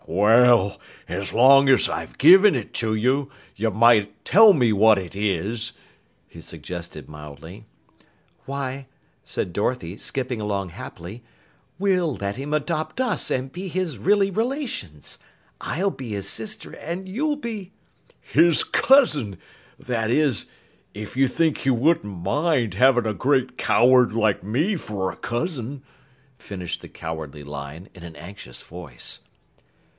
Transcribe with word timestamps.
"Well, 0.07 0.79
as 1.07 1.31
long 1.31 1.69
as 1.69 1.87
I've 1.87 2.17
given 2.17 2.55
it 2.55 2.73
to 2.73 2.95
you, 2.95 3.29
you 3.55 3.69
might 3.69 4.25
tell 4.25 4.51
me 4.51 4.73
what 4.73 4.97
it 4.97 5.15
is," 5.15 5.73
he 6.27 6.41
suggested 6.41 7.07
mildly. 7.07 7.65
"Why," 8.45 8.87
said 9.23 9.53
Dorothy, 9.53 9.97
skipping 9.97 10.41
along 10.41 10.69
happily, 10.69 11.23
"we'll 11.77 12.15
let 12.15 12.35
him 12.35 12.51
adopt 12.51 12.99
us 12.99 13.29
and 13.29 13.51
be 13.51 13.67
his 13.67 13.99
really 13.99 14.31
relations. 14.31 15.19
I'll 15.61 15.91
be 15.91 16.09
his 16.09 16.27
sister, 16.27 16.71
and 16.73 17.07
you'll 17.07 17.37
be" 17.37 17.71
"His 18.19 18.63
cousin 18.63 19.37
that 19.77 20.09
is, 20.09 20.47
if 20.95 21.15
you 21.15 21.27
think 21.27 21.59
he 21.59 21.69
wouldn't 21.69 22.23
mind 22.23 22.73
having 22.73 23.05
a 23.05 23.13
great 23.13 23.55
coward 23.55 24.13
like 24.13 24.43
me 24.43 24.75
for 24.75 25.11
a 25.11 25.15
cousin," 25.15 25.83
finished 26.39 26.81
the 26.81 26.89
Cowardly 26.89 27.43
Lion 27.43 27.87
in 27.93 28.03
an 28.03 28.15
anxious 28.15 28.63
voice. 28.63 29.21